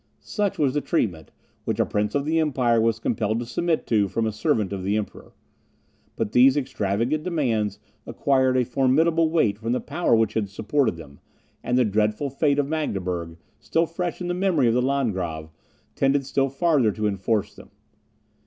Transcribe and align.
Such 0.23 0.57
was 0.57 0.73
the 0.73 0.81
treatment 0.81 1.29
which 1.63 1.79
a 1.79 1.85
prince 1.85 2.15
of 2.15 2.25
the 2.25 2.39
Empire 2.39 2.81
was 2.81 2.97
compelled 2.97 3.37
to 3.37 3.45
submit 3.45 3.85
to 3.85 4.07
from 4.07 4.25
a 4.25 4.31
servant 4.31 4.73
of 4.73 4.81
the 4.83 4.97
Emperor. 4.97 5.31
But 6.15 6.31
these 6.31 6.57
extravagant 6.57 7.21
demands 7.23 7.77
acquired 8.07 8.57
a 8.57 8.65
formidable 8.65 9.29
weight 9.29 9.59
from 9.59 9.73
the 9.73 9.79
power 9.79 10.15
which 10.15 10.35
supported 10.47 10.95
them; 10.97 11.19
and 11.63 11.77
the 11.77 11.85
dreadful 11.85 12.31
fate 12.31 12.57
of 12.57 12.67
Magdeburg, 12.67 13.37
still 13.59 13.85
fresh 13.85 14.19
in 14.19 14.27
the 14.27 14.33
memory 14.33 14.67
of 14.67 14.73
the 14.73 14.81
Landgrave, 14.81 15.49
tended 15.93 16.25
still 16.25 16.49
farther 16.49 16.91
to 16.91 17.05
enforce 17.05 17.53
them. 17.53 17.69